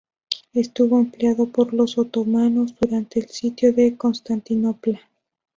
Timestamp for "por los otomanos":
1.51-2.73